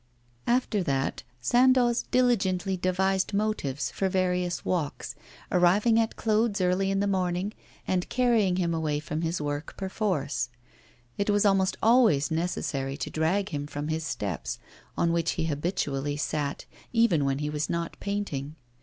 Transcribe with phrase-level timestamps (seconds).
[0.47, 5.13] After that Sandoz diligently devised motives for various walks,
[5.51, 7.53] arriving at Claude's early in the morning,
[7.87, 10.49] and carrying him away from his work perforce.
[11.19, 14.57] It was almost always necessary to drag him from his steps,
[14.97, 18.55] on which he habitually sat, even when he was not painting.